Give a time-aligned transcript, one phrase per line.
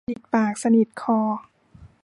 [0.03, 1.19] สนิทปากสนิทคอ